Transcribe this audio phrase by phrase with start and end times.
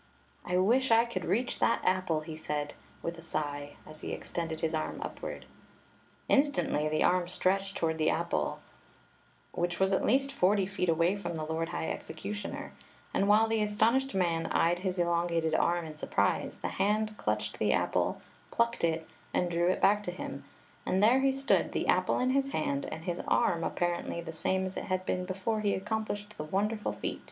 [0.43, 2.71] "I wish I could reach that apple 1" he ssud,
[3.03, 5.45] with a sigh, as he extended his arm upward
[6.27, 8.61] Instantly the arm stretched toward the apple,
[9.51, 11.69] which Story of the Magic Cloak was at least forty feet away from the lord
[11.69, 12.71] high execu tioner;
[13.13, 17.59] and while the astonished man eyed his elon gated arm in surprise, the hand clutched
[17.59, 20.43] the apple, plucked and drew it back to him;
[20.83, 24.65] and there he stood— the api^e in his hand, and his arm apparently the same
[24.65, 27.19] as it had been before he accomplished the wonderful feat.